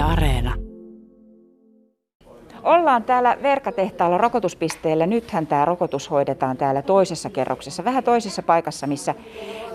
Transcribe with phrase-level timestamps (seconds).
[0.00, 0.54] Areena.
[2.62, 5.06] Ollaan täällä Verkatehtaalla rokotuspisteellä.
[5.06, 9.14] Nythän tämä rokotus hoidetaan täällä toisessa kerroksessa, vähän toisessa paikassa, missä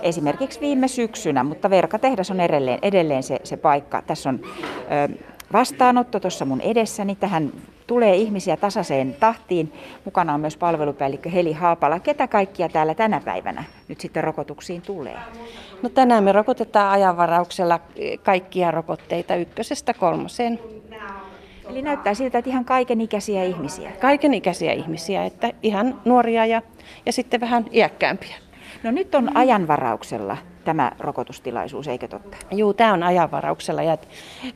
[0.02, 4.02] esimerkiksi viime syksynä, mutta Verkatehdas on edelleen, edelleen se, se paikka.
[4.02, 7.16] Tässä on ö, vastaanotto tuossa mun edessäni.
[7.16, 7.52] Tähän
[7.88, 9.74] tulee ihmisiä tasaiseen tahtiin.
[10.06, 12.00] Mukana on myös palvelupäällikkö Heli Haapala.
[12.00, 15.18] Ketä kaikkia täällä tänä päivänä nyt sitten rokotuksiin tulee?
[15.82, 17.80] No tänään me rokotetaan ajanvarauksella
[18.24, 20.60] kaikkia rokotteita ykkösestä kolmoseen.
[21.70, 23.92] Eli näyttää siltä, että ihan kaikenikäisiä ihmisiä.
[23.92, 26.62] Kaikenikäisiä ihmisiä, että ihan nuoria ja,
[27.06, 28.36] ja sitten vähän iäkkäämpiä.
[28.84, 32.38] No nyt on ajanvarauksella tämä rokotustilaisuus, eikö totta?
[32.52, 33.98] Juu, tämä on ajanvarauksella ja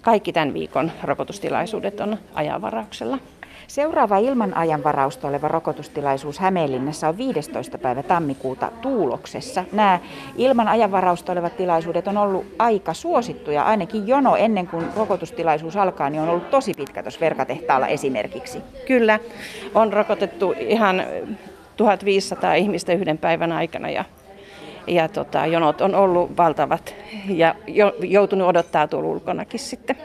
[0.01, 3.17] kaikki tämän viikon rokotustilaisuudet on ajanvarauksella.
[3.67, 7.77] Seuraava ilman ajanvarausta oleva rokotustilaisuus Hämeenlinnassa on 15.
[7.77, 9.63] päivä tammikuuta Tuuloksessa.
[9.71, 9.99] Nämä
[10.35, 16.21] ilman ajanvarausta olevat tilaisuudet on ollut aika suosittuja, ainakin jono ennen kuin rokotustilaisuus alkaa, niin
[16.21, 18.61] on ollut tosi pitkä tuossa verkatehtaalla esimerkiksi.
[18.87, 19.19] Kyllä,
[19.75, 21.03] on rokotettu ihan
[21.77, 24.05] 1500 ihmistä yhden päivän aikana ja
[24.89, 26.95] ja tota, jonot on ollut valtavat
[27.27, 29.95] ja jo, joutunut odottaa tuolla ulkonakin sitten.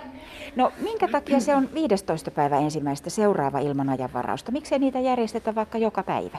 [0.57, 2.31] No minkä takia se on 15.
[2.31, 4.53] päivä ensimmäistä seuraava ilman ajanvarausta?
[4.53, 6.39] Miksei niitä järjestetä vaikka joka päivä?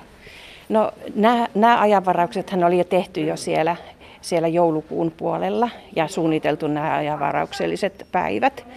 [0.70, 3.76] No nämä, nämä ajanvarauksethan oli jo tehty jo siellä,
[4.22, 8.68] siellä joulukuun puolella ja suunniteltu nämä ajanvaraukselliset päivät.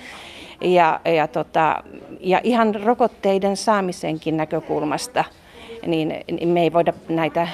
[0.61, 1.85] Ja, ja, tota,
[2.21, 5.25] ja ihan rokotteiden saamisenkin näkökulmasta–
[5.87, 7.49] niin, niin me ei voida näitä,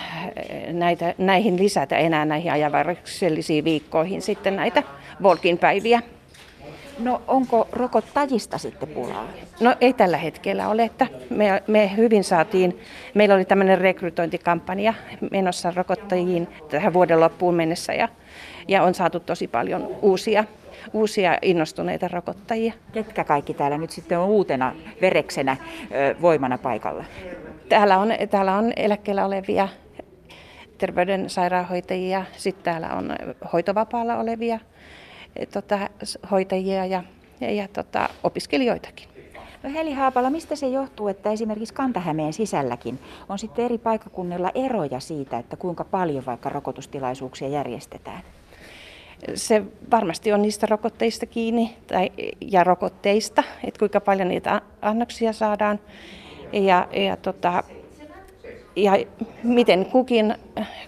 [0.72, 4.83] näitä, näihin lisätä enää näihin ajanvaraksellisiin viikkoihin sitten näitä
[5.22, 6.03] Volkin päiviä.
[6.98, 9.28] No onko rokottajista sitten pulaa?
[9.61, 12.81] No ei tällä hetkellä ole, että me, me hyvin saatiin,
[13.14, 14.94] meillä oli tämmöinen rekrytointikampanja
[15.31, 18.09] menossa rokottajiin tähän vuoden loppuun mennessä ja,
[18.69, 20.44] ja on saatu tosi paljon uusia
[20.92, 22.72] uusia innostuneita rokottajia.
[22.92, 25.56] Ketkä kaikki täällä nyt sitten on uutena vereksenä
[26.20, 27.04] voimana paikalla?
[27.68, 29.69] Täällä on, täällä on eläkkeellä olevia
[30.78, 33.16] terveyden sairaanhoitajia, sitten täällä on
[33.53, 34.59] hoitovapaalla olevia
[35.53, 35.78] tota,
[36.31, 37.03] hoitajia ja,
[37.41, 39.09] ja, ja tota, opiskelijoitakin.
[39.62, 42.98] No Heli Haapala, mistä se johtuu, että esimerkiksi Kantahämeen sisälläkin
[43.28, 48.22] on sitten eri paikkakunnilla eroja siitä, että kuinka paljon vaikka rokotustilaisuuksia järjestetään?
[49.34, 55.80] Se varmasti on niistä rokotteista kiinni tai, ja rokotteista, että kuinka paljon niitä annoksia saadaan
[56.52, 57.64] ja, ja, tota,
[58.76, 58.92] ja
[59.42, 60.34] miten kukin,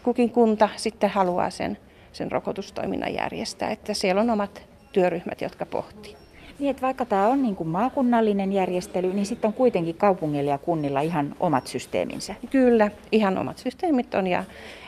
[0.02, 1.78] kukin kunta sitten haluaa sen,
[2.12, 3.70] sen rokotustoiminnan järjestää.
[3.70, 6.16] Että siellä on omat työryhmät, jotka pohtii.
[6.58, 10.58] Niin, että vaikka tämä on niin kuin maakunnallinen järjestely, niin sitten on kuitenkin kaupungilla ja
[10.58, 12.34] kunnilla ihan omat systeeminsä.
[12.50, 14.44] Kyllä, ihan omat systeemit on ja,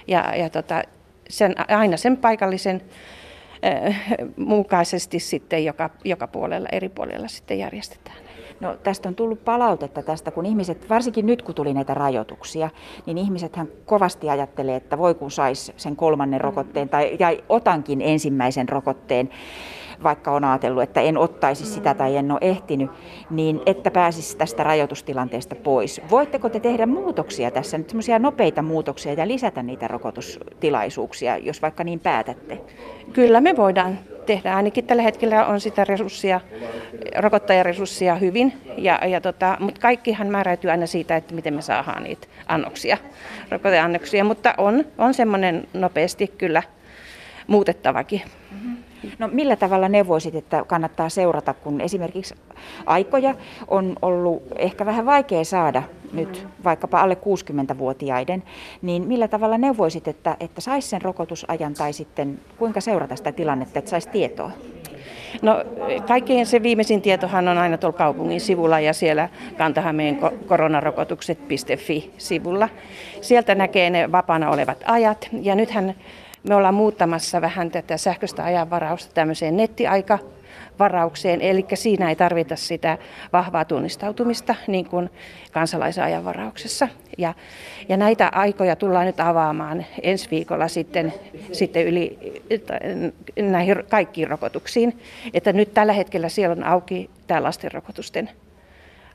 [0.07, 0.83] ja, ja tota,
[1.31, 2.83] sen, aina sen paikallisen
[4.37, 8.17] mukaisesti sitten joka, joka puolella, eri puolella sitten järjestetään.
[8.61, 12.71] No tästä on tullut palautetta tästä, kun ihmiset, varsinkin nyt kun tuli näitä rajoituksia,
[13.07, 18.69] niin ihmisethän kovasti ajattelee, että voi kun saisi sen kolmannen rokotteen tai ja otankin ensimmäisen
[18.69, 19.31] rokotteen
[20.03, 22.91] vaikka on ajatellut, että en ottaisi sitä tai en ole ehtinyt,
[23.31, 26.01] niin että pääsisi tästä rajoitustilanteesta pois.
[26.11, 31.85] Voitteko te tehdä muutoksia tässä, nyt semmoisia nopeita muutoksia ja lisätä niitä rokotustilaisuuksia, jos vaikka
[31.85, 32.61] niin päätätte?
[33.13, 34.57] Kyllä me voidaan tehdä.
[34.57, 36.41] Ainakin tällä hetkellä on sitä resurssia,
[37.19, 42.27] rokottajaresurssia hyvin, ja, ja tota, mutta kaikkihan määräytyy aina siitä, että miten me saadaan niitä
[42.47, 42.97] annoksia,
[43.51, 46.63] rokoteannoksia, mutta on, on semmoinen nopeasti kyllä
[47.47, 48.23] muutettavakin.
[48.51, 48.77] Mm-hmm.
[49.19, 52.35] No millä tavalla neuvoisit, että kannattaa seurata, kun esimerkiksi
[52.87, 53.35] aikoja
[53.69, 55.83] on ollut ehkä vähän vaikea saada
[56.13, 58.43] nyt vaikkapa alle 60-vuotiaiden,
[58.83, 63.79] niin millä tavalla neuvoisit, että, että saisi sen rokotusajan tai sitten kuinka seurata sitä tilannetta,
[63.79, 64.51] että saisi tietoa?
[65.43, 65.65] No
[66.07, 69.29] kaikkein se viimeisin tietohan on aina tuolla kaupungin sivulla ja siellä
[69.59, 72.69] Kantahameen koronarokotukset.fi-sivulla.
[73.21, 75.95] Sieltä näkee ne vapaana olevat ajat ja nythän
[76.49, 82.99] me ollaan muuttamassa vähän tätä sähköistä ajanvarausta tämmöiseen nettiaikavaraukseen, eli siinä ei tarvita sitä
[83.33, 85.11] vahvaa tunnistautumista niin kuin
[85.53, 86.89] kansalaisajanvarauksessa.
[87.19, 87.35] Ja,
[87.89, 91.15] ja näitä aikoja tullaan nyt avaamaan ensi viikolla sitten,
[91.53, 92.19] sitten yli
[93.37, 94.99] näihin kaikkiin rokotuksiin.
[95.35, 98.31] Että nyt tällä hetkellä siellä on auki tämä lastenrokotusten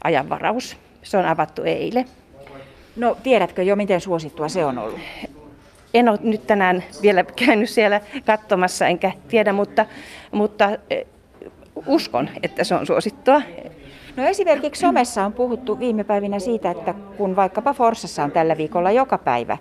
[0.04, 0.78] ajanvaraus.
[1.04, 2.06] Se on avattu eilen.
[2.96, 5.00] No tiedätkö jo, miten suosittua se on ollut?
[5.94, 9.86] En ole nyt tänään vielä käynyt siellä katsomassa, enkä tiedä, mutta,
[10.32, 11.02] mutta e,
[11.88, 13.42] uskon, että se on suosittua.
[14.16, 18.92] No esimerkiksi somessa on puhuttu viime päivinä siitä, että kun vaikkapa Forssassa on tällä viikolla
[18.92, 19.58] joka päivä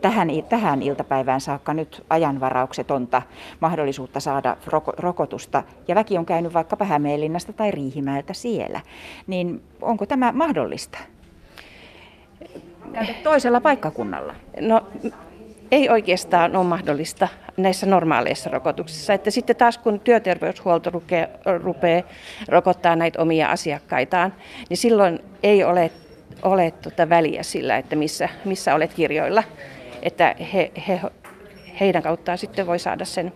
[0.00, 3.22] tähän, tähän iltapäivään saakka nyt ajanvarauksetonta
[3.60, 4.56] mahdollisuutta saada
[4.98, 8.80] rokotusta ja väki on käynyt vaikkapa Hämeenlinnasta tai Riihimäeltä siellä,
[9.26, 10.98] niin onko tämä mahdollista?
[12.92, 14.34] Käydä toisella paikkakunnalla?
[14.60, 14.86] No
[15.70, 19.14] ei oikeastaan ole mahdollista näissä normaaleissa rokotuksissa.
[19.14, 20.90] Että sitten taas kun työterveyshuolto
[21.62, 22.02] rupeaa
[22.48, 24.34] rokottaa näitä omia asiakkaitaan,
[24.68, 25.90] niin silloin ei ole,
[26.42, 29.42] ole tuota väliä sillä, että missä, missä olet kirjoilla.
[30.02, 31.00] Että he, he,
[31.80, 33.32] heidän kauttaan sitten voi saada sen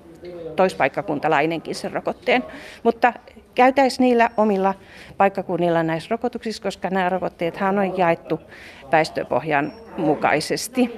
[0.56, 2.44] toispaikkakuntalainenkin sen rokotteen.
[2.82, 3.12] Mutta
[3.58, 4.75] käytäisiin niillä omilla
[5.16, 8.40] paikkakunnilla näissä rokotuksissa, koska nämä rokotteet on jaettu
[8.93, 10.90] väestöpohjan mukaisesti.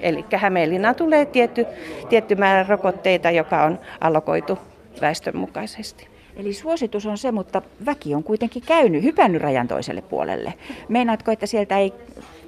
[0.00, 1.66] Eli Hämeenlinnaan tulee tietty,
[2.08, 4.58] tietty määrä rokotteita, joka on allokoitu
[5.00, 6.08] väestön mukaisesti.
[6.36, 10.54] Eli suositus on se, mutta väki on kuitenkin käynyt, hypännyt rajan toiselle puolelle.
[10.88, 11.92] Meinaatko, että sieltä ei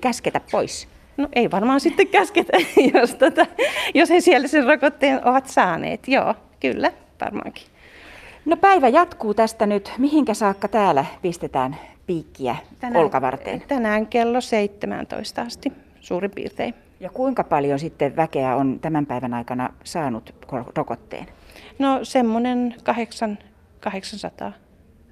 [0.01, 0.89] käsketä pois?
[1.17, 2.57] No ei varmaan sitten käsketä,
[2.95, 3.47] jos, tota,
[3.95, 6.09] jos he siellä sen rokotteen ovat saaneet.
[6.09, 7.72] Joo, kyllä, varmaankin.
[8.45, 9.93] No päivä jatkuu tästä nyt.
[9.99, 13.63] Mihinkä saakka täällä pistetään piikkiä tänään, olkavarteen?
[13.69, 16.75] Tänään kello 17 asti suurin piirtein.
[17.01, 20.35] Ja kuinka paljon sitten väkeä on tämän päivän aikana saanut
[20.77, 21.27] rokotteen?
[21.79, 23.39] No semmoinen 8,
[23.81, 24.53] 800,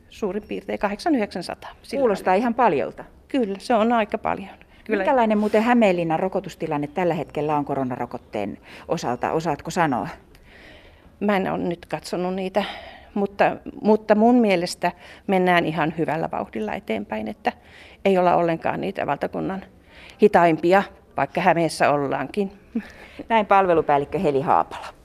[0.08, 0.78] suurin piirtein
[1.64, 1.66] 800-900.
[1.90, 3.04] Kuulostaa ihan paljolta.
[3.28, 4.50] Kyllä, se on aika paljon.
[4.84, 5.04] Kyllä.
[5.04, 9.32] Minkälainen muuten Hämeenlinnan rokotustilanne tällä hetkellä on koronarokotteen osalta?
[9.32, 10.08] Osaatko sanoa?
[11.20, 12.64] Mä en ole nyt katsonut niitä,
[13.14, 14.92] mutta, mutta mun mielestä
[15.26, 17.52] mennään ihan hyvällä vauhdilla eteenpäin, että
[18.04, 19.64] ei olla ollenkaan niitä valtakunnan
[20.22, 20.82] hitaimpia,
[21.16, 22.52] vaikka Hämeessä ollaankin.
[23.28, 24.94] Näin palvelupäällikkö Heli Haapala.